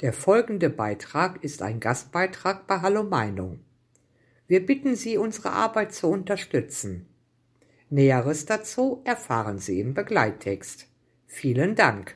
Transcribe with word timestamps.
Der 0.00 0.12
folgende 0.12 0.70
Beitrag 0.70 1.42
ist 1.42 1.60
ein 1.60 1.80
Gastbeitrag 1.80 2.68
bei 2.68 2.82
Hallo 2.82 3.02
Meinung. 3.02 3.58
Wir 4.46 4.64
bitten 4.64 4.94
Sie, 4.94 5.18
unsere 5.18 5.50
Arbeit 5.50 5.92
zu 5.92 6.06
unterstützen. 6.06 7.08
Näheres 7.90 8.46
dazu 8.46 9.02
erfahren 9.04 9.58
Sie 9.58 9.80
im 9.80 9.94
Begleittext. 9.94 10.86
Vielen 11.26 11.74
Dank. 11.74 12.14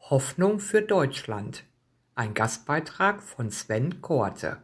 Hoffnung 0.00 0.60
für 0.60 0.80
Deutschland. 0.80 1.64
Ein 2.14 2.32
Gastbeitrag 2.32 3.22
von 3.22 3.50
Sven 3.50 4.00
Korte. 4.00 4.62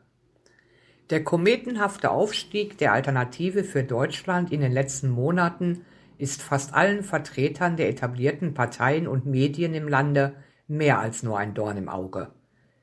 Der 1.10 1.22
kometenhafte 1.22 2.10
Aufstieg 2.10 2.78
der 2.78 2.94
Alternative 2.94 3.64
für 3.64 3.84
Deutschland 3.84 4.50
in 4.50 4.62
den 4.62 4.72
letzten 4.72 5.10
Monaten 5.10 5.84
ist 6.16 6.40
fast 6.40 6.72
allen 6.72 7.04
Vertretern 7.04 7.76
der 7.76 7.90
etablierten 7.90 8.54
Parteien 8.54 9.06
und 9.06 9.26
Medien 9.26 9.74
im 9.74 9.88
Lande 9.88 10.34
mehr 10.68 10.98
als 10.98 11.22
nur 11.22 11.38
ein 11.38 11.54
Dorn 11.54 11.76
im 11.76 11.88
Auge. 11.88 12.28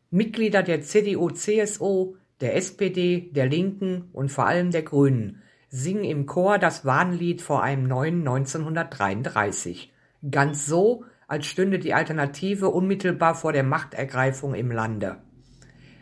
Mitglieder 0.10 0.64
der 0.64 0.82
CDU-CSU, 0.82 2.16
der 2.42 2.56
SPD, 2.56 3.30
der 3.32 3.48
Linken 3.48 4.10
und 4.14 4.30
vor 4.30 4.46
allem 4.46 4.72
der 4.72 4.84
Grünen 4.84 5.42
singen 5.70 6.04
im 6.04 6.26
Chor 6.26 6.58
das 6.58 6.84
Warnlied 6.84 7.42
vor 7.42 7.64
einem 7.64 7.88
neuen 7.88 8.20
1933. 8.20 9.92
Ganz 10.30 10.66
so, 10.66 11.06
als 11.28 11.46
stünde 11.46 11.80
die 11.80 11.94
Alternative 11.94 12.68
unmittelbar 12.70 13.36
vor 13.36 13.54
der 13.54 13.64
Machtergreifung 13.64 14.54
im 14.54 14.70
Lande. 14.70 15.18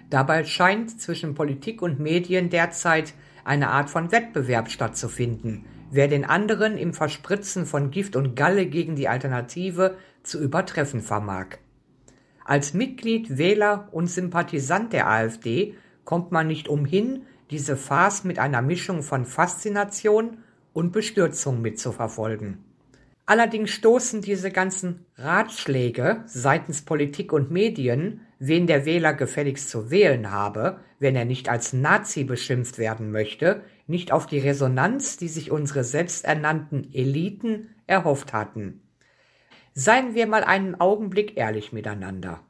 Dabei 0.09 0.43
scheint 0.43 0.99
zwischen 0.99 1.35
Politik 1.35 1.83
und 1.83 1.99
Medien 1.99 2.49
derzeit 2.49 3.13
eine 3.43 3.69
Art 3.69 3.91
von 3.91 4.11
Wettbewerb 4.11 4.71
stattzufinden, 4.71 5.65
wer 5.91 6.07
den 6.07 6.25
anderen 6.25 6.77
im 6.77 6.93
Verspritzen 6.93 7.67
von 7.67 7.91
Gift 7.91 8.15
und 8.15 8.35
Galle 8.35 8.65
gegen 8.65 8.95
die 8.95 9.07
Alternative 9.07 9.97
zu 10.23 10.41
übertreffen 10.41 11.01
vermag. 11.01 11.59
Als 12.49 12.73
Mitglied, 12.73 13.37
Wähler 13.37 13.89
und 13.91 14.07
Sympathisant 14.07 14.91
der 14.91 15.07
AfD 15.07 15.75
kommt 16.03 16.31
man 16.31 16.47
nicht 16.47 16.67
umhin, 16.67 17.27
diese 17.51 17.77
Farce 17.77 18.23
mit 18.23 18.39
einer 18.39 18.63
Mischung 18.63 19.03
von 19.03 19.27
Faszination 19.27 20.39
und 20.73 20.91
Bestürzung 20.91 21.61
mitzuverfolgen. 21.61 22.57
Allerdings 23.27 23.69
stoßen 23.69 24.23
diese 24.23 24.49
ganzen 24.49 25.05
Ratschläge 25.15 26.23
seitens 26.25 26.81
Politik 26.81 27.33
und 27.33 27.51
Medien, 27.51 28.21
wen 28.39 28.65
der 28.65 28.83
Wähler 28.83 29.13
gefälligst 29.13 29.69
zu 29.69 29.91
wählen 29.91 30.31
habe, 30.31 30.79
wenn 30.97 31.15
er 31.15 31.25
nicht 31.25 31.49
als 31.49 31.71
Nazi 31.71 32.23
beschimpft 32.23 32.79
werden 32.79 33.11
möchte, 33.11 33.61
nicht 33.85 34.11
auf 34.11 34.25
die 34.25 34.39
Resonanz, 34.39 35.17
die 35.17 35.27
sich 35.27 35.51
unsere 35.51 35.83
selbsternannten 35.83 36.91
Eliten 36.95 37.75
erhofft 37.85 38.33
hatten. 38.33 38.81
Seien 39.81 40.13
wir 40.13 40.27
mal 40.27 40.43
einen 40.43 40.75
Augenblick 40.75 41.37
ehrlich 41.37 41.71
miteinander. 41.71 42.41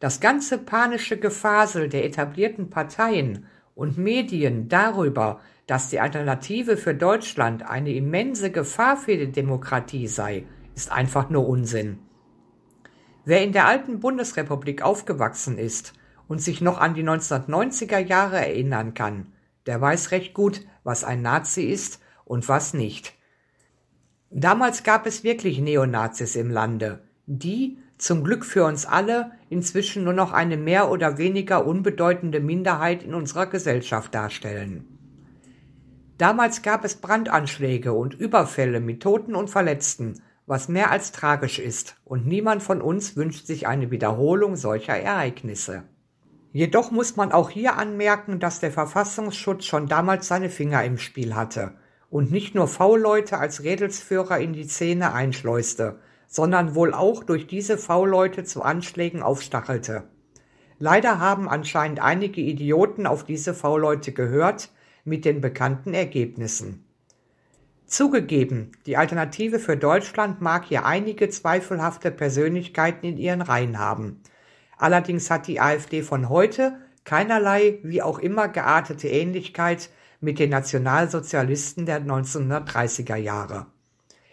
Das 0.00 0.18
ganze 0.18 0.58
panische 0.58 1.16
Gefasel 1.16 1.88
der 1.88 2.04
etablierten 2.04 2.68
Parteien 2.68 3.46
und 3.76 3.96
Medien 3.96 4.68
darüber, 4.68 5.38
dass 5.68 5.88
die 5.90 6.00
Alternative 6.00 6.76
für 6.76 6.92
Deutschland 6.92 7.62
eine 7.62 7.92
immense 7.92 8.50
Gefahr 8.50 8.96
für 8.96 9.16
die 9.16 9.30
Demokratie 9.30 10.08
sei, 10.08 10.46
ist 10.74 10.90
einfach 10.90 11.30
nur 11.30 11.46
Unsinn. 11.46 12.00
Wer 13.24 13.44
in 13.44 13.52
der 13.52 13.68
alten 13.68 14.00
Bundesrepublik 14.00 14.82
aufgewachsen 14.82 15.58
ist 15.58 15.92
und 16.26 16.42
sich 16.42 16.60
noch 16.60 16.78
an 16.78 16.94
die 16.94 17.04
1990er 17.04 17.98
Jahre 17.98 18.38
erinnern 18.38 18.94
kann, 18.94 19.32
der 19.66 19.80
weiß 19.80 20.10
recht 20.10 20.34
gut, 20.34 20.62
was 20.82 21.04
ein 21.04 21.22
Nazi 21.22 21.62
ist 21.62 22.02
und 22.24 22.48
was 22.48 22.74
nicht. 22.74 23.14
Damals 24.36 24.82
gab 24.82 25.06
es 25.06 25.22
wirklich 25.22 25.60
Neonazis 25.60 26.34
im 26.34 26.50
Lande, 26.50 27.04
die, 27.26 27.78
zum 27.98 28.24
Glück 28.24 28.44
für 28.44 28.64
uns 28.64 28.84
alle, 28.84 29.30
inzwischen 29.48 30.02
nur 30.02 30.12
noch 30.12 30.32
eine 30.32 30.56
mehr 30.56 30.90
oder 30.90 31.18
weniger 31.18 31.64
unbedeutende 31.64 32.40
Minderheit 32.40 33.04
in 33.04 33.14
unserer 33.14 33.46
Gesellschaft 33.46 34.12
darstellen. 34.12 34.98
Damals 36.18 36.62
gab 36.62 36.84
es 36.84 36.96
Brandanschläge 36.96 37.92
und 37.92 38.14
Überfälle 38.14 38.80
mit 38.80 39.04
Toten 39.04 39.36
und 39.36 39.50
Verletzten, 39.50 40.20
was 40.46 40.68
mehr 40.68 40.90
als 40.90 41.12
tragisch 41.12 41.60
ist, 41.60 41.94
und 42.04 42.26
niemand 42.26 42.60
von 42.60 42.82
uns 42.82 43.16
wünscht 43.16 43.46
sich 43.46 43.68
eine 43.68 43.92
Wiederholung 43.92 44.56
solcher 44.56 44.96
Ereignisse. 44.96 45.84
Jedoch 46.50 46.90
muss 46.90 47.14
man 47.14 47.30
auch 47.30 47.50
hier 47.50 47.76
anmerken, 47.76 48.40
dass 48.40 48.58
der 48.58 48.72
Verfassungsschutz 48.72 49.64
schon 49.64 49.86
damals 49.86 50.26
seine 50.26 50.50
Finger 50.50 50.82
im 50.82 50.98
Spiel 50.98 51.36
hatte 51.36 51.74
und 52.14 52.30
nicht 52.30 52.54
nur 52.54 52.68
V-Leute 52.68 53.38
als 53.38 53.64
Redelsführer 53.64 54.38
in 54.38 54.52
die 54.52 54.68
Szene 54.68 55.12
einschleuste, 55.14 55.98
sondern 56.28 56.76
wohl 56.76 56.94
auch 56.94 57.24
durch 57.24 57.48
diese 57.48 57.76
V-Leute 57.76 58.44
zu 58.44 58.62
Anschlägen 58.62 59.20
aufstachelte. 59.20 60.04
Leider 60.78 61.18
haben 61.18 61.48
anscheinend 61.48 61.98
einige 61.98 62.40
Idioten 62.40 63.08
auf 63.08 63.24
diese 63.24 63.52
V-Leute 63.52 64.12
gehört, 64.12 64.70
mit 65.02 65.24
den 65.24 65.40
bekannten 65.40 65.92
Ergebnissen. 65.92 66.84
Zugegeben, 67.84 68.70
die 68.86 68.96
Alternative 68.96 69.58
für 69.58 69.76
Deutschland 69.76 70.40
mag 70.40 70.66
hier 70.66 70.86
einige 70.86 71.30
zweifelhafte 71.30 72.12
Persönlichkeiten 72.12 73.06
in 73.06 73.16
ihren 73.16 73.42
Reihen 73.42 73.80
haben. 73.80 74.22
Allerdings 74.78 75.32
hat 75.32 75.48
die 75.48 75.60
AfD 75.60 76.02
von 76.02 76.28
heute 76.28 76.76
keinerlei 77.02 77.80
wie 77.82 78.02
auch 78.02 78.20
immer 78.20 78.46
geartete 78.46 79.08
Ähnlichkeit 79.08 79.90
mit 80.24 80.38
den 80.38 80.50
Nationalsozialisten 80.50 81.86
der 81.86 82.02
1930er 82.02 83.16
Jahre. 83.16 83.66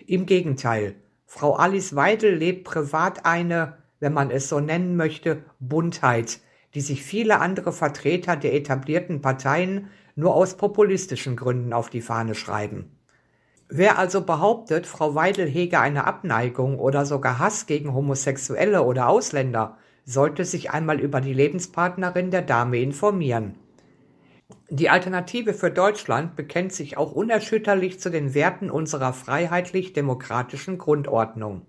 Im 0.07 0.25
Gegenteil, 0.25 0.95
Frau 1.25 1.53
Alice 1.55 1.95
Weidel 1.95 2.35
lebt 2.35 2.63
privat 2.63 3.25
eine, 3.25 3.77
wenn 3.99 4.13
man 4.13 4.31
es 4.31 4.49
so 4.49 4.59
nennen 4.59 4.95
möchte, 4.95 5.43
Buntheit, 5.59 6.39
die 6.73 6.81
sich 6.81 7.03
viele 7.03 7.39
andere 7.39 7.73
Vertreter 7.73 8.35
der 8.35 8.53
etablierten 8.53 9.21
Parteien 9.21 9.89
nur 10.15 10.33
aus 10.33 10.57
populistischen 10.57 11.35
Gründen 11.35 11.73
auf 11.73 11.89
die 11.89 12.01
Fahne 12.01 12.35
schreiben. 12.35 12.97
Wer 13.67 13.97
also 13.97 14.25
behauptet, 14.25 14.85
Frau 14.85 15.15
Weidel 15.15 15.47
hege 15.47 15.79
eine 15.79 16.05
Abneigung 16.05 16.79
oder 16.79 17.05
sogar 17.05 17.39
Hass 17.39 17.65
gegen 17.65 17.93
Homosexuelle 17.93 18.83
oder 18.83 19.07
Ausländer, 19.07 19.77
sollte 20.03 20.45
sich 20.45 20.71
einmal 20.71 20.99
über 20.99 21.21
die 21.21 21.33
Lebenspartnerin 21.33 22.31
der 22.31 22.41
Dame 22.41 22.79
informieren. 22.79 23.55
Die 24.73 24.89
Alternative 24.89 25.53
für 25.53 25.69
Deutschland 25.69 26.37
bekennt 26.37 26.71
sich 26.71 26.95
auch 26.95 27.11
unerschütterlich 27.11 27.99
zu 27.99 28.09
den 28.09 28.33
Werten 28.33 28.71
unserer 28.71 29.11
freiheitlich-demokratischen 29.11 30.77
Grundordnung. 30.77 31.63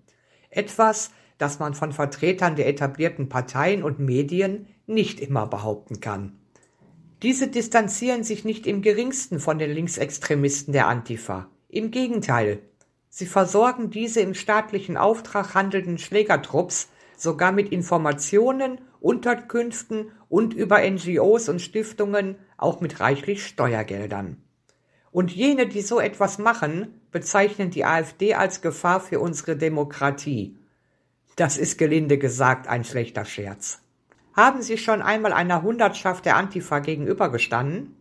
Etwas, 0.51 1.11
das 1.37 1.59
man 1.59 1.75
von 1.75 1.91
Vertretern 1.91 2.55
der 2.55 2.69
etablierten 2.69 3.29
Parteien 3.29 3.83
und 3.83 3.99
Medien 3.99 4.69
nicht 4.87 5.19
immer 5.19 5.49
behaupten 5.49 5.99
kann. 5.99 6.39
Diese 7.25 7.49
distanzieren 7.49 8.23
sich 8.23 8.45
nicht 8.45 8.69
im 8.69 8.83
geringsten 8.83 9.41
von 9.41 9.59
den 9.59 9.73
Linksextremisten 9.73 10.73
der 10.73 10.87
Antifa. 10.87 11.49
Im 11.69 11.91
Gegenteil, 11.91 12.61
sie 13.09 13.27
versorgen 13.27 13.91
diese 13.91 14.21
im 14.21 14.35
staatlichen 14.35 14.97
Auftrag 14.97 15.57
handelnden 15.57 15.99
Schlägertrupps 15.99 16.89
sogar 17.23 17.53
mit 17.53 17.71
Informationen, 17.71 18.81
Unterkünften 19.01 20.11
und 20.29 20.55
über 20.55 20.79
NGOs 20.79 21.49
und 21.49 21.63
Stiftungen 21.63 22.37
auch 22.57 22.81
mit 22.81 22.99
reichlich 22.99 23.47
Steuergeldern. 23.47 24.39
Und 25.13 25.31
jene, 25.31 25.69
die 25.69 25.83
so 25.83 26.01
etwas 26.01 26.39
machen, 26.39 27.01
bezeichnen 27.13 27.71
die 27.71 27.85
AfD 27.85 28.35
als 28.35 28.61
Gefahr 28.61 28.99
für 28.99 29.21
unsere 29.21 29.57
Demokratie. 29.57 30.59
Das 31.37 31.59
ist 31.59 31.79
gelinde 31.79 32.19
gesagt 32.19 32.67
ein 32.67 32.83
schlechter 32.83 33.25
Scherz. 33.25 33.81
Haben 34.35 34.63
Sie 34.63 34.79
schon 34.79 35.01
einmal 35.01 35.33
einer 35.33 35.63
Hundertschaft 35.63 36.25
der 36.25 36.37
Antifa 36.37 36.81
gegenübergestanden? 36.81 37.95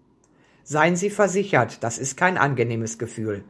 Seien 0.63 0.95
Sie 0.95 1.09
versichert, 1.11 1.83
das 1.83 1.99
ist 1.99 2.17
kein 2.17 2.37
angenehmes 2.37 2.97
Gefühl. 2.97 3.43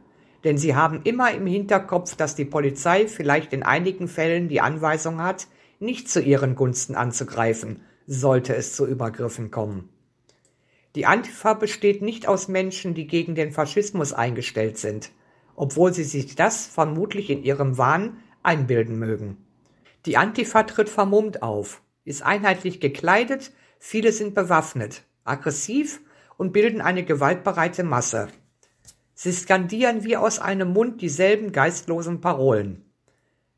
Denn 0.44 0.58
Sie 0.58 0.74
haben 0.74 1.00
immer 1.04 1.32
im 1.32 1.46
Hinterkopf, 1.46 2.16
dass 2.16 2.34
die 2.34 2.44
Polizei 2.44 3.06
vielleicht 3.06 3.52
in 3.52 3.62
einigen 3.62 4.08
Fällen 4.08 4.48
die 4.48 4.60
Anweisung 4.60 5.22
hat, 5.22 5.46
nicht 5.82 6.08
zu 6.08 6.22
ihren 6.22 6.54
Gunsten 6.54 6.94
anzugreifen, 6.94 7.82
sollte 8.06 8.54
es 8.54 8.74
zu 8.74 8.86
Übergriffen 8.86 9.50
kommen. 9.50 9.88
Die 10.94 11.06
Antifa 11.06 11.54
besteht 11.54 12.02
nicht 12.02 12.28
aus 12.28 12.48
Menschen, 12.48 12.94
die 12.94 13.06
gegen 13.06 13.34
den 13.34 13.52
Faschismus 13.52 14.12
eingestellt 14.12 14.78
sind, 14.78 15.10
obwohl 15.56 15.92
sie 15.92 16.04
sich 16.04 16.34
das 16.34 16.66
vermutlich 16.66 17.30
in 17.30 17.42
ihrem 17.42 17.78
Wahn 17.78 18.18
einbilden 18.42 18.98
mögen. 18.98 19.38
Die 20.06 20.16
Antifa 20.16 20.64
tritt 20.64 20.88
vermummt 20.88 21.42
auf, 21.42 21.82
ist 22.04 22.22
einheitlich 22.22 22.80
gekleidet, 22.80 23.52
viele 23.78 24.12
sind 24.12 24.34
bewaffnet, 24.34 25.02
aggressiv 25.24 26.00
und 26.36 26.52
bilden 26.52 26.80
eine 26.80 27.04
gewaltbereite 27.04 27.84
Masse. 27.84 28.28
Sie 29.14 29.32
skandieren 29.32 30.04
wie 30.04 30.16
aus 30.16 30.38
einem 30.38 30.72
Mund 30.72 31.00
dieselben 31.00 31.52
geistlosen 31.52 32.20
Parolen. 32.20 32.81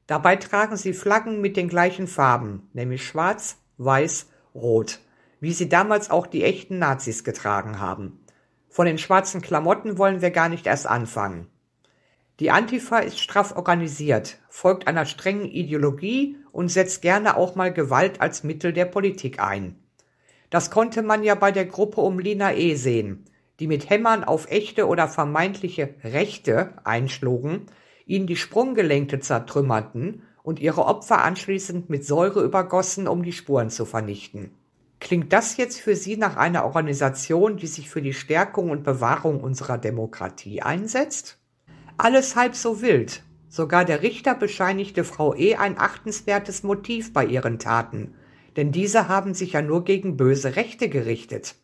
Dabei 0.06 0.37
tragen 0.37 0.77
sie 0.77 0.93
Flaggen 0.93 1.41
mit 1.41 1.56
den 1.56 1.69
gleichen 1.69 2.06
Farben, 2.06 2.69
nämlich 2.73 3.06
schwarz, 3.06 3.56
weiß, 3.79 4.27
rot, 4.55 5.01
wie 5.41 5.53
sie 5.53 5.69
damals 5.69 6.11
auch 6.11 6.27
die 6.27 6.45
echten 6.45 6.79
Nazis 6.79 7.25
getragen 7.25 7.81
haben. 7.81 8.21
Von 8.69 8.87
den 8.87 8.99
schwarzen 8.99 9.41
Klamotten 9.41 9.99
wollen 9.99 10.21
wir 10.21 10.31
gar 10.31 10.49
nicht 10.49 10.67
erst 10.67 10.87
anfangen. 10.87 11.47
Die 12.41 12.51
Antifa 12.51 12.99
ist 12.99 13.21
straff 13.21 13.55
organisiert, 13.55 14.39
folgt 14.49 14.89
einer 14.89 15.06
strengen 15.06 15.47
Ideologie 15.47 16.37
und 16.51 16.69
setzt 16.69 17.01
gerne 17.01 17.37
auch 17.37 17.55
mal 17.55 17.73
Gewalt 17.73 18.21
als 18.21 18.43
Mittel 18.43 18.73
der 18.73 18.87
Politik 18.87 19.41
ein. 19.41 19.79
Das 20.51 20.71
konnte 20.71 21.03
man 21.03 21.23
ja 21.23 21.37
bei 21.37 21.53
der 21.53 21.67
Gruppe 21.67 22.01
um 22.01 22.19
Lina 22.19 22.53
E. 22.53 22.75
sehen, 22.75 23.25
die 23.61 23.69
mit 23.69 23.89
Hämmern 23.89 24.25
auf 24.25 24.51
echte 24.51 24.89
oder 24.89 25.09
vermeintliche 25.09 25.95
Rechte 26.03 26.75
einschlugen, 26.83 27.67
ihnen 28.06 28.27
die 28.27 28.37
Sprunggelenke 28.37 29.21
zertrümmerten 29.21 30.23
und 30.43 30.61
ihre 30.61 30.85
Opfer 30.85 31.23
anschließend 31.23 31.89
mit 31.89 32.05
Säure 32.05 32.43
übergossen, 32.43 33.09
um 33.09 33.23
die 33.23 33.33
Spuren 33.33 33.71
zu 33.71 33.85
vernichten. 33.85 34.51
Klingt 35.01 35.33
das 35.33 35.56
jetzt 35.56 35.81
für 35.81 35.97
Sie 35.97 36.17
nach 36.17 36.37
einer 36.37 36.65
Organisation, 36.65 37.56
die 37.56 37.67
sich 37.67 37.91
für 37.91 38.01
die 38.01 38.15
Stärkung 38.15 38.71
und 38.71 38.85
Bewahrung 38.85 39.41
unserer 39.41 39.79
Demokratie 39.79 40.62
einsetzt? 40.62 41.39
Alles 41.97 42.37
halb 42.37 42.55
so 42.55 42.81
wild. 42.81 43.23
Sogar 43.49 43.85
der 43.85 44.03
Richter 44.03 44.35
bescheinigte 44.35 45.05
Frau 45.05 45.35
E. 45.35 45.56
ein 45.56 45.79
achtenswertes 45.79 46.62
Motiv 46.62 47.12
bei 47.12 47.25
ihren 47.25 47.59
Taten, 47.59 48.15
denn 48.56 48.73
diese 48.73 49.09
haben 49.09 49.35
sich 49.35 49.53
ja 49.53 49.62
nur 49.62 49.85
gegen 49.85 50.17
böse 50.17 50.56
Rechte 50.56 50.89
gerichtet. 50.89 51.55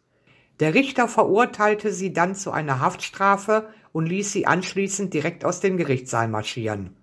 Der 0.61 0.75
Richter 0.75 1.09
verurteilte 1.09 1.91
sie 1.91 2.13
dann 2.13 2.35
zu 2.35 2.51
einer 2.51 2.81
Haftstrafe 2.81 3.71
und 3.93 4.07
ließ 4.07 4.31
sie 4.31 4.47
anschließend 4.47 5.13
direkt 5.15 5.47
aus 5.47 5.61
dem 5.61 5.79
Gerichtssaal 5.79 6.29
marschieren. 6.29 6.97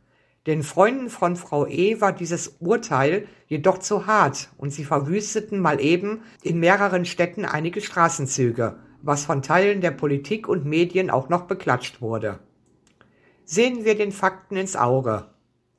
Den 0.45 0.61
Freunden 0.63 1.09
von 1.09 1.35
Frau 1.35 1.65
E. 1.67 1.99
war 1.99 2.13
dieses 2.13 2.57
Urteil 2.59 3.27
jedoch 3.47 3.79
zu 3.79 4.05
hart 4.05 4.49
und 4.57 4.69
sie 4.69 4.85
verwüsteten 4.85 5.59
mal 5.59 5.81
eben 5.81 6.21
in 6.43 6.59
mehreren 6.59 7.03
Städten 7.03 7.43
einige 7.43 7.81
Straßenzüge, 7.81 8.77
was 9.01 9.25
von 9.25 9.41
Teilen 9.41 9.81
der 9.81 9.91
Politik 9.91 10.47
und 10.47 10.65
Medien 10.65 11.09
auch 11.09 11.27
noch 11.27 11.47
beklatscht 11.47 11.99
wurde. 11.99 12.39
Sehen 13.43 13.83
wir 13.83 13.95
den 13.95 14.11
Fakten 14.11 14.55
ins 14.55 14.75
Auge. 14.75 15.31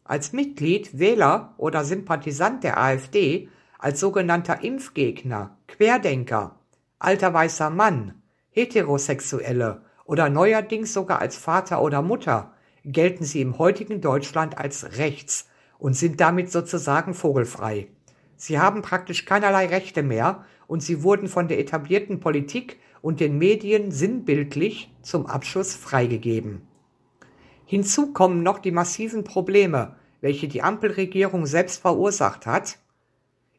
Als 0.02 0.32
Mitglied, 0.32 0.98
Wähler 0.98 1.54
oder 1.58 1.84
Sympathisant 1.84 2.64
der 2.64 2.78
AfD 2.78 3.48
als 3.78 4.00
sogenannter 4.00 4.64
Impfgegner, 4.64 5.56
Querdenker, 5.68 6.57
alter 6.98 7.32
weißer 7.32 7.70
Mann, 7.70 8.22
Heterosexuelle 8.50 9.82
oder 10.04 10.28
neuerdings 10.28 10.92
sogar 10.92 11.20
als 11.20 11.36
Vater 11.36 11.82
oder 11.82 12.02
Mutter 12.02 12.52
gelten 12.84 13.24
sie 13.24 13.40
im 13.40 13.58
heutigen 13.58 14.00
Deutschland 14.00 14.58
als 14.58 14.98
rechts 14.98 15.48
und 15.78 15.94
sind 15.94 16.20
damit 16.20 16.50
sozusagen 16.50 17.14
vogelfrei. 17.14 17.88
Sie 18.36 18.58
haben 18.58 18.82
praktisch 18.82 19.24
keinerlei 19.24 19.66
Rechte 19.66 20.02
mehr 20.02 20.44
und 20.66 20.82
sie 20.82 21.02
wurden 21.02 21.28
von 21.28 21.48
der 21.48 21.58
etablierten 21.58 22.20
Politik 22.20 22.78
und 23.02 23.20
den 23.20 23.38
Medien 23.38 23.90
sinnbildlich 23.90 24.92
zum 25.02 25.26
Abschuss 25.26 25.74
freigegeben. 25.74 26.62
Hinzu 27.64 28.12
kommen 28.12 28.42
noch 28.42 28.58
die 28.58 28.70
massiven 28.70 29.24
Probleme, 29.24 29.96
welche 30.20 30.48
die 30.48 30.62
Ampelregierung 30.62 31.46
selbst 31.46 31.80
verursacht 31.82 32.46
hat, 32.46 32.78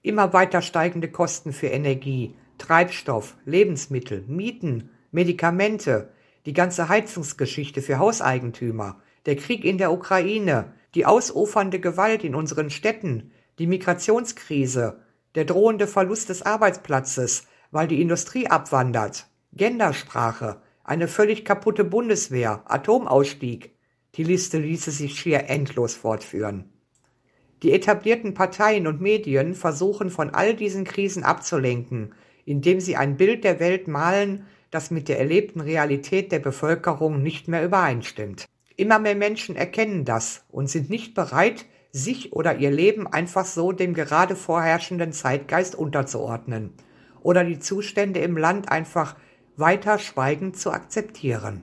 Immer 0.02 0.32
weiter 0.32 0.62
steigende 0.62 1.12
Kosten 1.12 1.52
für 1.52 1.68
Energie, 1.68 2.34
Treibstoff, 2.60 3.36
Lebensmittel, 3.46 4.24
Mieten, 4.28 4.92
Medikamente, 5.12 6.12
die 6.46 6.54
ganze 6.54 6.90
Heizungsgeschichte 6.90 7.82
für 7.82 7.98
Hauseigentümer, 7.98 9.02
der 9.26 9.36
Krieg 9.36 9.66
in 9.66 9.80
der 9.80 9.92
Ukraine, 9.92 10.74
die 10.96 11.06
ausufernde 11.06 11.80
Gewalt 11.80 12.24
in 12.24 12.36
unseren 12.36 12.70
Städten, 12.70 13.32
die 13.58 13.68
Migrationskrise, 13.68 15.00
der 15.36 15.46
drohende 15.46 15.88
Verlust 15.88 16.30
des 16.30 16.42
Arbeitsplatzes, 16.44 17.48
weil 17.72 17.88
die 17.88 18.02
Industrie 18.02 18.48
abwandert, 18.48 19.28
Gendersprache, 19.54 20.62
eine 20.84 21.08
völlig 21.08 21.46
kaputte 21.46 21.84
Bundeswehr, 21.84 22.64
Atomausstieg. 22.66 23.76
Die 24.16 24.24
Liste 24.24 24.58
ließe 24.58 24.92
sich 24.92 25.20
schier 25.20 25.50
endlos 25.50 25.94
fortführen. 25.94 26.72
Die 27.62 27.74
etablierten 27.74 28.34
Parteien 28.34 28.88
und 28.88 29.02
Medien 29.02 29.54
versuchen 29.54 30.10
von 30.10 30.32
all 30.32 30.56
diesen 30.56 30.86
Krisen 30.86 31.24
abzulenken, 31.24 32.14
indem 32.50 32.80
sie 32.80 32.96
ein 32.96 33.16
Bild 33.16 33.44
der 33.44 33.60
Welt 33.60 33.88
malen, 33.88 34.48
das 34.72 34.90
mit 34.90 35.08
der 35.08 35.20
erlebten 35.20 35.62
Realität 35.62 36.32
der 36.32 36.40
Bevölkerung 36.40 37.22
nicht 37.22 37.48
mehr 37.48 37.64
übereinstimmt. 37.64 38.46
Immer 38.76 38.98
mehr 38.98 39.14
Menschen 39.14 39.56
erkennen 39.56 40.04
das 40.04 40.46
und 40.50 40.68
sind 40.68 40.90
nicht 40.90 41.14
bereit, 41.14 41.68
sich 41.92 42.34
oder 42.34 42.58
ihr 42.58 42.72
Leben 42.72 43.06
einfach 43.06 43.46
so 43.46 43.72
dem 43.72 43.94
gerade 43.94 44.36
vorherrschenden 44.36 45.12
Zeitgeist 45.14 45.76
unterzuordnen 45.76 46.74
oder 47.22 47.44
die 47.44 47.60
Zustände 47.60 48.20
im 48.20 48.36
Land 48.36 48.72
einfach 48.72 49.16
weiter 49.56 50.00
schweigend 50.00 50.58
zu 50.58 50.72
akzeptieren. 50.72 51.62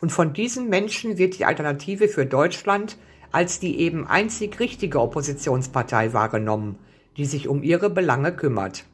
Und 0.00 0.12
von 0.12 0.32
diesen 0.32 0.70
Menschen 0.70 1.18
wird 1.18 1.38
die 1.38 1.44
Alternative 1.44 2.08
für 2.08 2.24
Deutschland 2.24 2.96
als 3.32 3.60
die 3.60 3.80
eben 3.80 4.06
einzig 4.06 4.58
richtige 4.60 4.98
Oppositionspartei 4.98 6.14
wahrgenommen, 6.14 6.78
die 7.18 7.26
sich 7.26 7.48
um 7.48 7.62
ihre 7.62 7.90
Belange 7.90 8.32
kümmert. 8.34 8.86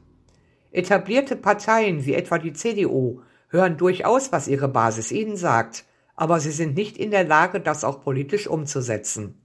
Etablierte 0.71 1.35
Parteien 1.35 2.05
wie 2.05 2.13
etwa 2.13 2.37
die 2.37 2.53
CDU 2.53 3.21
hören 3.49 3.77
durchaus, 3.77 4.31
was 4.31 4.47
ihre 4.47 4.67
Basis 4.67 5.11
ihnen 5.11 5.35
sagt, 5.35 5.85
aber 6.15 6.39
sie 6.39 6.51
sind 6.51 6.75
nicht 6.75 6.97
in 6.97 7.11
der 7.11 7.23
Lage, 7.23 7.59
das 7.59 7.83
auch 7.83 8.03
politisch 8.03 8.47
umzusetzen. 8.47 9.41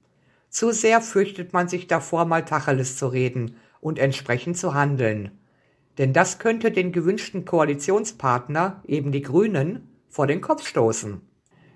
Zu 0.50 0.72
sehr 0.72 1.00
fürchtet 1.00 1.52
man 1.52 1.68
sich 1.68 1.86
davor, 1.86 2.26
mal 2.26 2.44
Tacheles 2.44 2.96
zu 2.96 3.08
reden 3.08 3.56
und 3.80 3.98
entsprechend 3.98 4.56
zu 4.56 4.74
handeln. 4.74 5.30
Denn 5.98 6.12
das 6.12 6.38
könnte 6.38 6.70
den 6.70 6.92
gewünschten 6.92 7.44
Koalitionspartner, 7.44 8.82
eben 8.86 9.12
die 9.12 9.22
Grünen, 9.22 9.88
vor 10.08 10.26
den 10.26 10.40
Kopf 10.40 10.66
stoßen. 10.66 11.20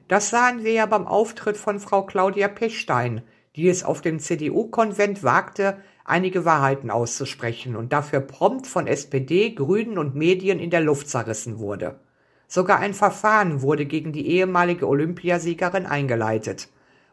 Das 0.08 0.30
sahen 0.30 0.64
wir 0.64 0.72
ja 0.72 0.86
beim 0.86 1.06
Auftritt 1.06 1.56
von 1.56 1.80
Frau 1.80 2.04
Claudia 2.04 2.48
Pechstein, 2.48 3.22
die 3.56 3.68
es 3.68 3.84
auf 3.84 4.00
dem 4.00 4.20
CDU-Konvent 4.20 5.22
wagte, 5.22 5.78
einige 6.08 6.44
Wahrheiten 6.44 6.90
auszusprechen 6.90 7.76
und 7.76 7.92
dafür 7.92 8.20
prompt 8.20 8.66
von 8.66 8.86
SPD, 8.86 9.50
Grünen 9.50 9.98
und 9.98 10.14
Medien 10.14 10.58
in 10.58 10.70
der 10.70 10.80
Luft 10.80 11.08
zerrissen 11.08 11.58
wurde. 11.58 12.00
Sogar 12.46 12.78
ein 12.78 12.94
Verfahren 12.94 13.62
wurde 13.62 13.84
gegen 13.84 14.12
die 14.12 14.26
ehemalige 14.26 14.88
Olympiasiegerin 14.88 15.86
eingeleitet. 15.86 16.68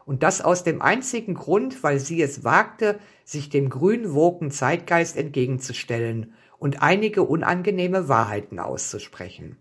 Und 0.06 0.22
das 0.22 0.40
aus 0.40 0.64
dem 0.64 0.80
einzigen 0.80 1.34
Grund, 1.34 1.82
weil 1.82 1.98
sie 1.98 2.22
es 2.22 2.44
wagte, 2.44 2.98
sich 3.24 3.50
dem 3.50 3.68
grün 3.68 4.14
woken 4.14 4.50
Zeitgeist 4.50 5.16
entgegenzustellen 5.16 6.32
und 6.58 6.82
einige 6.82 7.22
unangenehme 7.22 8.08
Wahrheiten 8.08 8.58
auszusprechen. 8.58 9.56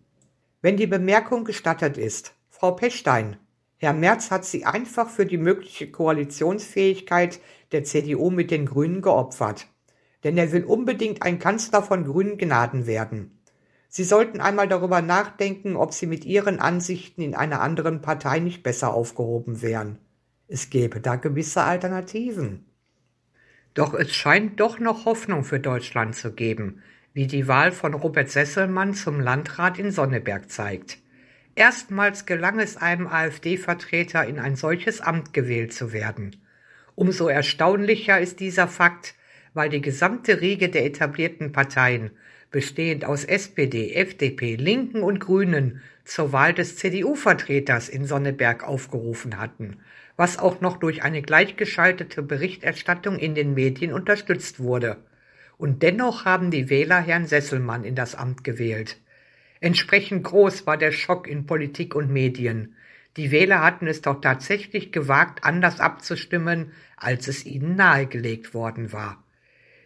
Wenn 0.61 0.77
die 0.77 0.87
Bemerkung 0.87 1.43
gestattet 1.43 1.97
ist, 1.97 2.35
Frau 2.49 2.71
Pechstein, 2.71 3.37
Herr 3.77 3.93
Merz 3.93 4.31
hat 4.31 4.45
sie 4.45 4.65
einfach 4.65 5.09
für 5.09 5.25
die 5.25 5.37
mögliche 5.37 5.91
Koalitionsfähigkeit 5.91 7.41
der 7.75 7.83
CDU 7.83 8.31
mit 8.31 8.51
den 8.51 8.65
Grünen 8.65 9.01
geopfert. 9.01 9.67
Denn 10.23 10.37
er 10.37 10.53
will 10.53 10.63
unbedingt 10.63 11.21
ein 11.23 11.39
Kanzler 11.39 11.83
von 11.83 12.05
grünen 12.05 12.37
Gnaden 12.37 12.87
werden. 12.87 13.41
Sie 13.89 14.05
sollten 14.05 14.39
einmal 14.39 14.69
darüber 14.69 15.01
nachdenken, 15.01 15.75
ob 15.75 15.93
Sie 15.93 16.07
mit 16.07 16.23
Ihren 16.23 16.59
Ansichten 16.59 17.21
in 17.21 17.35
einer 17.35 17.59
anderen 17.59 18.01
Partei 18.01 18.39
nicht 18.39 18.63
besser 18.63 18.93
aufgehoben 18.93 19.61
wären. 19.61 19.99
Es 20.47 20.69
gäbe 20.69 21.01
da 21.01 21.17
gewisse 21.17 21.63
Alternativen. 21.63 22.65
Doch 23.73 23.93
es 23.93 24.13
scheint 24.13 24.61
doch 24.61 24.79
noch 24.79 25.03
Hoffnung 25.03 25.43
für 25.43 25.59
Deutschland 25.59 26.15
zu 26.15 26.31
geben, 26.31 26.81
wie 27.13 27.27
die 27.27 27.49
Wahl 27.49 27.73
von 27.73 27.93
Robert 27.93 28.29
Sesselmann 28.29 28.93
zum 28.93 29.19
Landrat 29.19 29.79
in 29.79 29.91
Sonneberg 29.91 30.49
zeigt. 30.49 30.99
Erstmals 31.55 32.25
gelang 32.25 32.59
es 32.59 32.77
einem 32.77 33.07
AfD-Vertreter, 33.07 34.25
in 34.25 34.39
ein 34.39 34.55
solches 34.55 35.01
Amt 35.01 35.33
gewählt 35.33 35.73
zu 35.73 35.91
werden. 35.91 36.37
Umso 36.95 37.27
erstaunlicher 37.27 38.19
ist 38.19 38.39
dieser 38.39 38.67
Fakt, 38.67 39.15
weil 39.53 39.69
die 39.69 39.81
gesamte 39.81 40.41
Riege 40.41 40.69
der 40.69 40.85
etablierten 40.85 41.51
Parteien, 41.51 42.11
bestehend 42.51 43.03
aus 43.03 43.25
SPD, 43.25 43.93
FDP, 43.93 44.55
Linken 44.55 45.03
und 45.03 45.19
Grünen, 45.19 45.81
zur 46.05 46.31
Wahl 46.31 46.53
des 46.53 46.77
CDU-Vertreters 46.77 47.89
in 47.89 48.05
Sonneberg 48.05 48.63
aufgerufen 48.63 49.39
hatten, 49.39 49.77
was 50.15 50.39
auch 50.39 50.61
noch 50.61 50.77
durch 50.77 51.03
eine 51.03 51.21
gleichgeschaltete 51.21 52.21
Berichterstattung 52.21 53.17
in 53.17 53.35
den 53.35 53.55
Medien 53.55 53.91
unterstützt 53.91 54.59
wurde. 54.59 54.97
Und 55.57 55.83
dennoch 55.83 56.25
haben 56.25 56.51
die 56.51 56.69
Wähler 56.69 57.01
Herrn 57.01 57.25
Sesselmann 57.25 57.83
in 57.83 57.95
das 57.95 58.15
Amt 58.15 58.43
gewählt. 58.43 58.97
Entsprechend 59.59 60.23
groß 60.23 60.67
war 60.67 60.77
der 60.77 60.91
Schock 60.91 61.27
in 61.27 61.45
Politik 61.45 61.95
und 61.95 62.11
Medien. 62.11 62.75
Die 63.17 63.31
Wähler 63.31 63.61
hatten 63.61 63.87
es 63.87 64.01
doch 64.01 64.19
tatsächlich 64.19 64.91
gewagt, 64.91 65.43
anders 65.43 65.79
abzustimmen, 65.79 66.71
als 66.97 67.27
es 67.27 67.45
ihnen 67.45 67.75
nahegelegt 67.75 68.53
worden 68.53 68.91
war. 68.91 69.23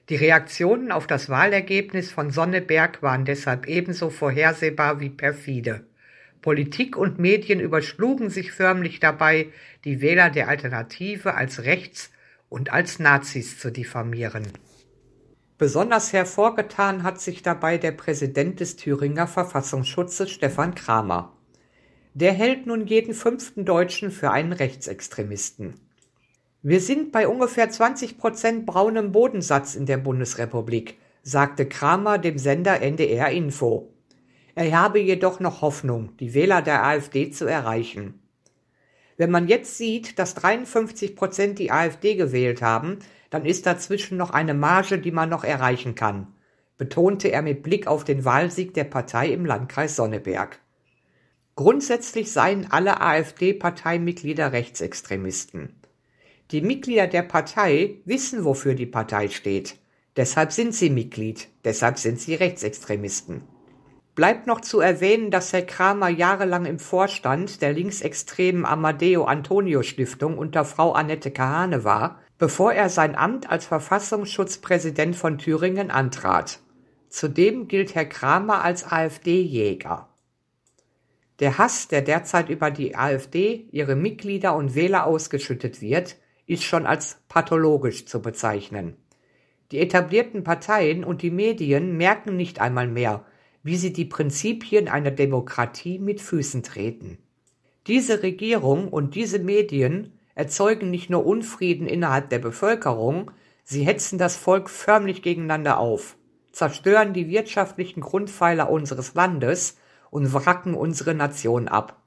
Die 0.10 0.16
Reaktionen 0.16 0.92
auf 0.92 1.06
das 1.06 1.30
Wahlergebnis 1.30 2.12
von 2.12 2.32
Sonneberg 2.32 3.04
waren 3.04 3.25
deshalb 3.25 3.68
ebenso 3.68 4.10
vorhersehbar 4.10 5.00
wie 5.00 5.10
perfide. 5.10 5.86
Politik 6.42 6.98
und 6.98 7.20
Medien 7.20 7.60
überschlugen 7.60 8.30
sich 8.30 8.51
förmlich 8.51 9.00
dabei, 9.00 9.50
die 9.84 10.01
Wähler 10.01 10.30
der 10.30 10.48
Alternative 10.48 11.36
als 11.36 11.63
rechts 11.63 12.12
und 12.48 12.72
als 12.72 12.98
Nazis 12.98 13.60
zu 13.60 13.72
diffamieren. 13.72 14.48
Besonders 15.60 16.13
hervorgetan 16.13 17.04
hat 17.04 17.20
sich 17.20 17.44
dabei 17.44 17.78
der 17.78 17.92
Präsident 17.92 18.62
des 18.62 18.78
Thüringer 18.78 19.28
Verfassungsschutzes 19.28 20.32
Stefan 20.32 20.74
Kramer. 20.74 21.36
Der 22.13 22.32
hält 22.32 22.66
nun 22.66 22.88
jeden 22.88 23.13
fünften 23.13 23.66
Deutschen 23.66 24.10
für 24.10 24.32
einen 24.32 24.54
Rechtsextremisten. 24.54 25.75
Wir 26.62 26.82
sind 26.82 27.13
bei 27.13 27.25
ungefähr 27.25 27.70
20 27.70 28.18
Prozent 28.18 28.66
braunem 28.66 29.13
Bodensatz 29.13 29.75
in 29.75 29.86
der 29.86 29.96
Bundesrepublik, 29.96 30.98
sagte 31.24 31.66
Kramer 31.66 32.18
dem 32.18 32.38
Sender 32.38 32.82
NDR 32.82 33.30
Info. 33.30 33.94
Er 34.56 34.78
habe 34.78 35.00
jedoch 35.00 35.39
noch 35.39 35.62
Hoffnung, 35.62 36.18
die 36.18 36.34
Wähler 36.34 36.62
der 36.62 36.84
AfD 36.84 37.32
zu 37.32 37.46
erreichen. 37.46 38.22
Wenn 39.16 39.32
man 39.32 39.48
jetzt 39.48 39.78
sieht, 39.78 40.20
dass 40.20 40.36
53 40.36 41.16
Prozent 41.16 41.60
die 41.60 41.72
AfD 41.72 42.16
gewählt 42.16 42.62
haben, 42.62 43.00
dann 43.30 43.46
ist 43.46 43.66
dazwischen 43.66 44.18
noch 44.18 44.32
eine 44.32 44.54
Marge, 44.54 45.00
die 45.00 45.12
man 45.12 45.30
noch 45.30 45.46
erreichen 45.46 45.96
kann, 45.96 46.28
betonte 46.78 47.32
er 47.32 47.42
mit 47.42 47.63
Blick 47.63 47.88
auf 47.88 48.04
den 48.04 48.25
Wahlsieg 48.25 48.74
der 48.74 48.84
Partei 48.84 49.30
im 49.30 49.46
Landkreis 49.46 49.96
Sonneberg. 49.96 50.60
Grundsätzlich 51.56 52.34
seien 52.34 52.70
alle 52.70 53.00
AfD-Parteimitglieder 53.00 54.51
Rechtsextremisten. 54.51 55.78
Die 56.51 56.62
Mitglieder 56.62 57.06
der 57.06 57.22
Partei 57.22 57.98
wissen, 58.06 58.44
wofür 58.44 58.74
die 58.74 58.88
Partei 58.88 59.29
steht. 59.29 59.75
Deshalb 60.15 60.51
sind 60.51 60.74
sie 60.74 60.89
Mitglied, 60.89 61.48
deshalb 61.63 62.00
sind 62.00 62.20
sie 62.20 62.34
Rechtsextremisten. 62.34 63.44
Bleibt 64.15 64.48
noch 64.48 64.60
zu 64.60 64.79
erwähnen, 64.79 65.29
dass 65.29 65.53
Herr 65.53 65.62
Kramer 65.62 66.10
jahrelang 66.10 66.65
im 66.65 66.79
Vorstand 66.79 67.62
der 67.62 67.72
linksextremen 67.72 68.65
Amadeo 68.65 69.25
Antonio 69.25 69.84
Stiftung 69.84 70.38
unter 70.39 70.65
Frau 70.65 70.94
Annette 70.94 71.29
Kahane 71.32 71.84
war, 71.84 72.20
bevor 72.39 72.74
er 72.74 72.89
sein 72.89 73.15
Amt 73.15 73.50
als 73.50 73.65
Verfassungsschutzpräsident 73.68 75.15
von 75.15 75.38
Thüringen 75.38 75.91
antrat. 75.91 76.60
Zudem 77.10 77.68
gilt 77.68 77.94
Herr 77.94 78.06
Kramer 78.06 78.63
als 78.63 78.84
AfD-Jäger. 78.91 80.10
Der 81.39 81.58
Hass, 81.58 81.88
der 81.88 82.01
derzeit 82.01 82.50
über 82.50 82.72
die 82.72 82.96
AfD, 82.96 83.68
ihre 83.72 83.96
Mitglieder 83.96 84.56
und 84.56 84.75
Wähler 84.75 85.06
ausgeschüttet 85.06 85.79
wird, 85.79 86.18
ist 86.50 86.63
schon 86.63 86.88
als 86.88 87.22
pathologisch 87.29 88.08
zu 88.08 88.22
bezeichnen. 88.22 88.98
Die 89.72 89.77
etablierten 89.77 90.44
Parteien 90.44 91.03
und 91.03 91.22
die 91.22 91.29
Medien 91.29 91.96
merken 91.96 92.36
nicht 92.36 92.60
einmal 92.60 92.88
mehr, 92.88 93.24
wie 93.62 93.75
sie 93.75 93.94
die 93.94 94.06
Prinzipien 94.06 94.88
einer 94.88 95.12
Demokratie 95.12 96.00
mit 96.00 96.22
Füßen 96.22 96.63
treten. 96.63 97.20
Diese 97.86 98.24
Regierung 98.24 98.88
und 98.88 99.13
diese 99.13 99.38
Medien 99.38 100.13
erzeugen 100.34 100.89
nicht 100.89 101.12
nur 101.12 101.24
Unfrieden 101.24 101.86
innerhalb 101.86 102.32
der 102.32 102.39
Bevölkerung, 102.39 103.29
sie 103.63 103.84
hetzen 103.84 104.18
das 104.18 104.36
Volk 104.36 104.72
förmlich 104.72 105.22
gegeneinander 105.22 105.77
auf, 105.77 106.18
zerstören 106.51 107.13
die 107.13 107.29
wirtschaftlichen 107.29 108.01
Grundpfeiler 108.01 108.72
unseres 108.72 109.13
Landes 109.13 109.77
und 110.10 110.34
wracken 110.34 110.74
unsere 110.74 111.13
Nation 111.13 111.68
ab. 111.68 112.01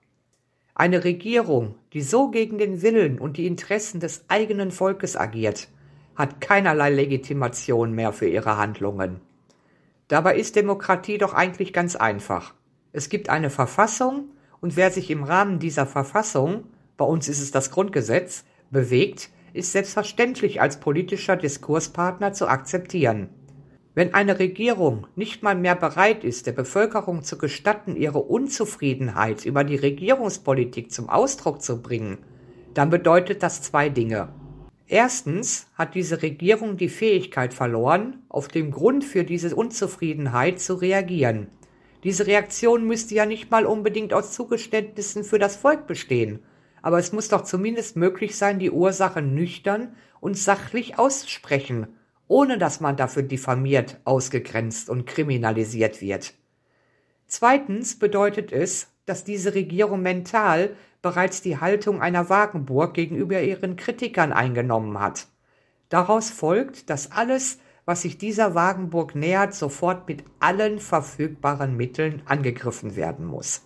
Eine 0.83 1.05
Regierung, 1.05 1.77
die 1.93 2.03
so 2.03 2.33
gegen 2.33 2.59
den 2.59 2.83
Willen 2.83 3.21
und 3.21 3.37
die 3.37 3.47
Interessen 3.47 4.01
des 4.01 4.25
eigenen 4.27 4.73
Volkes 4.73 5.17
agiert, 5.17 5.69
hat 6.17 6.41
keinerlei 6.41 6.91
Legitimation 6.91 7.93
mehr 7.93 8.13
für 8.13 8.27
ihre 8.27 8.57
Handlungen. 8.57 9.21
Dabei 10.09 10.37
ist 10.37 10.57
Demokratie 10.57 11.19
doch 11.19 11.35
eigentlich 11.35 11.73
ganz 11.73 11.95
einfach. 11.95 12.55
Es 12.91 13.09
gibt 13.11 13.29
eine 13.29 13.49
Verfassung 13.49 14.31
und 14.61 14.75
wer 14.75 14.91
sich 14.91 15.09
im 15.13 15.23
Rahmen 15.23 15.61
dieser 15.61 15.87
Verfassung, 15.87 16.65
bei 16.97 17.05
uns 17.05 17.29
ist 17.29 17.41
es 17.41 17.53
das 17.53 17.71
Grundgesetz, 17.71 18.43
bewegt, 18.73 19.31
ist 19.53 19.71
selbstverständlich 19.71 20.61
als 20.61 20.81
politischer 20.81 21.37
Diskurspartner 21.37 22.33
zu 22.33 22.49
akzeptieren. 22.49 23.29
Wenn 23.95 24.15
eine 24.15 24.39
Regierung 24.39 25.07
nicht 25.17 25.43
mal 25.43 25.55
mehr 25.55 25.75
bereit 25.75 26.25
ist, 26.25 26.47
der 26.47 26.53
Bevölkerung 26.53 27.23
zu 27.23 27.37
gestatten, 27.37 27.95
ihre 27.95 28.21
Unzufriedenheit 28.21 29.45
über 29.45 29.65
die 29.65 29.77
Regierungspolitik 29.77 30.91
zum 30.91 31.11
Ausdruck 31.11 31.61
zu 31.61 31.83
bringen, 31.83 32.17
dann 32.73 32.89
bedeutet 32.89 33.43
das 33.43 33.61
zwei 33.61 33.91
Dinge. 33.91 34.31
Erstens 34.87 35.67
hat 35.75 35.95
diese 35.95 36.23
Regierung 36.23 36.79
die 36.79 36.89
Fähigkeit 36.89 37.53
verloren, 37.53 38.23
auf 38.31 38.49
den 38.49 38.71
Grund 38.71 39.05
für 39.05 39.25
diese 39.25 39.55
Unzufriedenheit 39.55 40.59
zu 40.59 40.75
reagieren. 40.75 41.49
Diese 42.03 42.27
Reaktion 42.27 42.87
müsste 42.87 43.15
ja 43.15 43.27
nicht 43.27 43.51
mal 43.51 43.67
unbedingt 43.67 44.15
aus 44.15 44.33
Zugeständnissen 44.33 45.23
für 45.23 45.39
das 45.39 45.57
Volk 45.57 45.87
bestehen, 45.87 46.39
aber 46.81 46.99
es 46.99 47.13
muss 47.13 47.29
doch 47.29 47.43
zumindest 47.43 47.97
möglich 47.97 48.37
sein, 48.37 48.59
die 48.59 48.71
Ursache 48.71 49.21
nüchtern 49.21 49.95
und 50.21 50.39
sachlich 50.39 50.99
auszusprechen 50.99 51.89
ohne 52.33 52.57
dass 52.57 52.81
man 52.81 52.97
dafür 52.97 53.23
diffamiert, 53.23 54.01
ausgegrenzt 54.05 54.89
und 54.89 55.05
kriminalisiert 55.05 56.01
wird. 56.01 56.33
Zweitens 57.27 57.99
bedeutet 57.99 58.53
es, 58.53 58.87
dass 59.05 59.23
diese 59.23 59.55
Regierung 59.55 60.01
mental 60.01 60.75
bereits 61.03 61.43
die 61.43 61.59
Haltung 61.59 62.01
einer 62.01 62.31
Wagenburg 62.31 62.95
gegenüber 62.95 63.43
ihren 63.43 63.77
Kritikern 63.77 64.33
eingenommen 64.33 64.99
hat. 64.99 65.27
Daraus 65.91 66.31
folgt, 66.31 66.89
dass 66.89 67.13
alles, 67.13 67.59
was 67.85 68.01
sich 68.01 68.17
dieser 68.17 68.55
Wagenburg 68.55 69.15
nähert, 69.15 69.53
sofort 69.53 70.09
mit 70.09 70.25
allen 70.41 70.79
verfügbaren 70.79 71.77
Mitteln 71.77 72.23
angegriffen 72.25 72.97
werden 72.97 73.27
muss. 73.27 73.61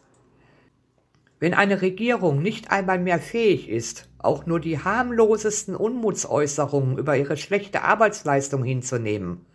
Wenn 1.38 1.54
eine 1.54 1.82
Regierung 1.82 2.42
nicht 2.42 2.73
einmal 2.73 2.99
mehr 2.99 3.20
fähig 3.20 3.68
ist, 3.68 4.08
auch 4.26 4.47
nur 4.47 4.61
die 4.61 4.78
harmlosesten 4.78 5.75
Unmutsäußerungen 5.75 6.99
über 6.99 7.16
ihre 7.16 7.37
schlechte 7.37 7.83
Arbeitsleistung 7.83 8.62
hinzunehmen, 8.64 9.47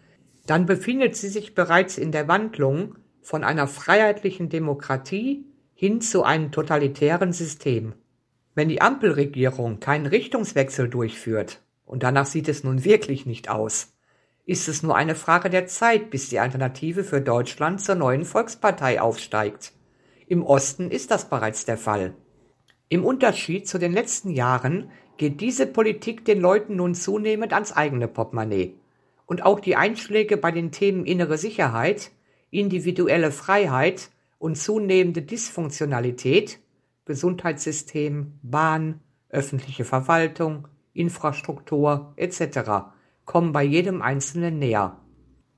dann 0.47 0.65
befindet 0.65 1.15
sie 1.15 1.29
sich 1.29 1.53
bereits 1.53 1.97
in 1.97 2.11
der 2.11 2.27
Wandlung 2.27 2.95
von 3.21 3.43
einer 3.43 3.67
freiheitlichen 3.67 4.49
Demokratie 4.49 5.45
hin 5.73 6.01
zu 6.01 6.23
einem 6.23 6.51
totalitären 6.51 7.33
System. 7.33 7.93
Wenn 8.55 8.69
die 8.69 8.81
Ampelregierung 8.81 9.79
keinen 9.79 10.07
Richtungswechsel 10.07 10.89
durchführt, 10.89 11.61
und 11.85 12.03
danach 12.03 12.25
sieht 12.25 12.47
es 12.47 12.63
nun 12.63 12.83
wirklich 12.83 13.25
nicht 13.25 13.49
aus, 13.49 13.93
ist 14.45 14.67
es 14.67 14.83
nur 14.83 14.95
eine 14.95 15.15
Frage 15.15 15.49
der 15.49 15.67
Zeit, 15.67 16.09
bis 16.09 16.29
die 16.29 16.39
Alternative 16.39 17.03
für 17.03 17.21
Deutschland 17.21 17.81
zur 17.81 17.95
neuen 17.95 18.25
Volkspartei 18.25 18.99
aufsteigt. 19.01 19.73
Im 20.27 20.43
Osten 20.43 20.89
ist 20.89 21.11
das 21.11 21.29
bereits 21.29 21.65
der 21.65 21.77
Fall. 21.77 22.13
Im 22.91 23.05
Unterschied 23.05 23.69
zu 23.69 23.77
den 23.77 23.93
letzten 23.93 24.31
Jahren 24.31 24.91
geht 25.15 25.39
diese 25.39 25.65
Politik 25.65 26.25
den 26.25 26.41
Leuten 26.41 26.75
nun 26.75 26.93
zunehmend 26.93 27.53
ans 27.53 27.71
eigene 27.71 28.09
Portemonnaie. 28.09 28.75
Und 29.25 29.45
auch 29.45 29.61
die 29.61 29.77
Einschläge 29.77 30.35
bei 30.35 30.51
den 30.51 30.73
Themen 30.73 31.05
innere 31.05 31.37
Sicherheit, 31.37 32.11
individuelle 32.49 33.31
Freiheit 33.31 34.09
und 34.39 34.57
zunehmende 34.57 35.21
Dysfunktionalität 35.21 36.59
Gesundheitssystem, 37.05 38.33
Bahn, 38.41 38.99
öffentliche 39.29 39.85
Verwaltung, 39.85 40.67
Infrastruktur 40.91 42.11
etc. 42.17 42.91
kommen 43.23 43.53
bei 43.53 43.63
jedem 43.63 44.01
Einzelnen 44.01 44.59
näher. 44.59 44.97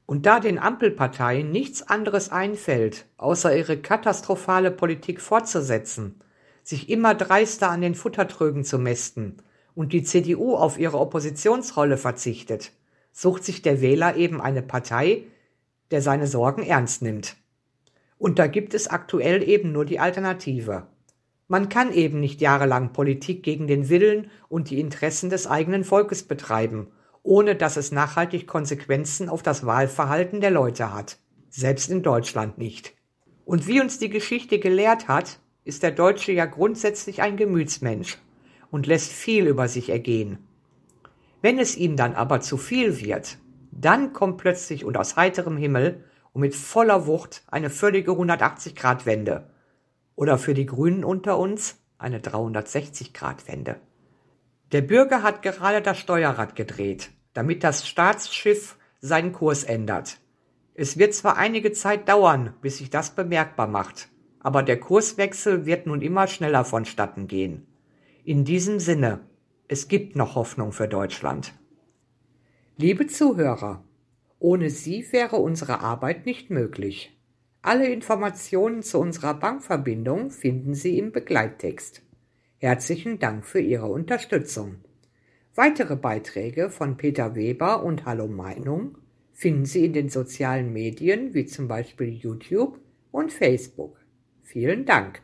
Und 0.05 0.27
da 0.27 0.39
den 0.39 0.59
Ampelparteien 0.59 1.51
nichts 1.51 1.81
anderes 1.81 2.29
einfällt, 2.29 3.07
außer 3.17 3.57
ihre 3.57 3.77
katastrophale 3.77 4.69
Politik 4.69 5.19
fortzusetzen, 5.19 6.19
sich 6.63 6.89
immer 6.89 7.13
dreister 7.13 7.69
an 7.69 7.81
den 7.81 7.95
Futtertrögen 7.95 8.63
zu 8.63 8.79
mästen 8.79 9.37
und 9.75 9.93
die 9.93 10.03
CDU 10.03 10.55
auf 10.55 10.79
ihre 10.79 10.99
Oppositionsrolle 10.99 11.97
verzichtet, 11.97 12.71
sucht 13.11 13.43
sich 13.43 13.61
der 13.61 13.81
Wähler 13.81 14.15
eben 14.15 14.41
eine 14.41 14.61
Partei, 14.61 15.23
der 15.91 16.01
seine 16.01 16.27
Sorgen 16.27 16.63
ernst 16.63 17.01
nimmt. 17.01 17.35
Und 18.17 18.39
da 18.39 18.47
gibt 18.47 18.73
es 18.73 18.87
aktuell 18.87 19.47
eben 19.47 19.71
nur 19.71 19.85
die 19.85 19.99
Alternative. 19.99 20.87
Man 21.47 21.69
kann 21.69 21.93
eben 21.93 22.19
nicht 22.19 22.41
jahrelang 22.41 22.93
Politik 22.93 23.43
gegen 23.43 23.67
den 23.67 23.89
Willen 23.89 24.31
und 24.47 24.69
die 24.69 24.79
Interessen 24.79 25.29
des 25.29 25.45
eigenen 25.45 25.83
Volkes 25.83 26.23
betreiben 26.23 26.87
ohne 27.23 27.55
dass 27.55 27.77
es 27.77 27.91
nachhaltig 27.91 28.47
Konsequenzen 28.47 29.29
auf 29.29 29.41
das 29.41 29.65
Wahlverhalten 29.65 30.41
der 30.41 30.51
Leute 30.51 30.93
hat. 30.93 31.17
Selbst 31.49 31.89
in 31.89 32.03
Deutschland 32.03 32.57
nicht. 32.57 32.93
Und 33.45 33.67
wie 33.67 33.81
uns 33.81 33.97
die 33.97 34.09
Geschichte 34.09 34.59
gelehrt 34.59 35.07
hat, 35.07 35.39
ist 35.65 35.83
der 35.83 35.91
Deutsche 35.91 36.31
ja 36.31 36.45
grundsätzlich 36.45 37.21
ein 37.21 37.37
Gemütsmensch 37.37 38.17
und 38.71 38.87
lässt 38.87 39.11
viel 39.11 39.47
über 39.47 39.67
sich 39.67 39.89
ergehen. 39.89 40.39
Wenn 41.41 41.59
es 41.59 41.77
ihm 41.77 41.95
dann 41.95 42.15
aber 42.15 42.41
zu 42.41 42.57
viel 42.57 42.99
wird, 43.01 43.37
dann 43.71 44.13
kommt 44.13 44.37
plötzlich 44.37 44.85
und 44.85 44.97
aus 44.97 45.15
heiterem 45.15 45.57
Himmel 45.57 46.03
und 46.31 46.41
mit 46.41 46.55
voller 46.55 47.05
Wucht 47.05 47.43
eine 47.47 47.69
völlige 47.69 48.11
180-Grad-Wende. 48.11 49.49
Oder 50.15 50.37
für 50.37 50.53
die 50.53 50.65
Grünen 50.65 51.03
unter 51.03 51.37
uns 51.37 51.75
eine 51.97 52.19
360-Grad-Wende. 52.19 53.79
Der 54.71 54.81
Bürger 54.81 55.21
hat 55.21 55.41
gerade 55.41 55.81
das 55.81 55.99
Steuerrad 55.99 56.55
gedreht, 56.55 57.11
damit 57.33 57.63
das 57.63 57.87
Staatsschiff 57.87 58.77
seinen 59.01 59.31
Kurs 59.31 59.63
ändert. 59.63 60.17
Es 60.75 60.97
wird 60.97 61.13
zwar 61.13 61.37
einige 61.37 61.71
Zeit 61.71 62.09
dauern, 62.09 62.53
bis 62.61 62.77
sich 62.77 62.89
das 62.89 63.11
bemerkbar 63.11 63.67
macht, 63.67 64.09
aber 64.43 64.61
der 64.61 64.79
Kurswechsel 64.79 65.65
wird 65.65 65.87
nun 65.87 66.01
immer 66.01 66.27
schneller 66.27 66.65
vonstatten 66.65 67.27
gehen. 67.27 67.65
In 68.25 68.45
diesem 68.45 68.79
Sinne, 68.79 69.21
es 69.67 69.87
gibt 69.87 70.15
noch 70.15 70.35
Hoffnung 70.35 70.73
für 70.73 70.87
Deutschland. 70.87 71.53
Liebe 72.77 73.07
Zuhörer, 73.07 73.83
ohne 74.39 74.69
Sie 74.69 75.05
wäre 75.11 75.37
unsere 75.37 75.79
Arbeit 75.79 76.25
nicht 76.25 76.49
möglich. 76.49 77.17
Alle 77.61 77.87
Informationen 77.87 78.83
zu 78.83 78.99
unserer 78.99 79.33
Bankverbindung 79.33 80.31
finden 80.31 80.73
Sie 80.73 80.97
im 80.97 81.13
Begleittext. 81.13 82.01
Herzlichen 82.57 83.19
Dank 83.19 83.45
für 83.45 83.61
Ihre 83.61 83.87
Unterstützung. 83.87 84.75
Weitere 85.55 85.95
Beiträge 85.95 86.69
von 86.69 86.97
Peter 86.97 87.35
Weber 87.35 87.83
und 87.83 88.05
Hallo 88.05 88.27
Meinung 88.27 88.97
finden 89.31 89.65
Sie 89.65 89.85
in 89.85 89.93
den 89.93 90.09
sozialen 90.09 90.73
Medien 90.73 91.33
wie 91.33 91.45
zum 91.45 91.67
Beispiel 91.69 92.09
YouTube 92.09 92.79
und 93.11 93.31
Facebook. 93.31 94.02
Vielen 94.53 94.85
Dank! 94.85 95.19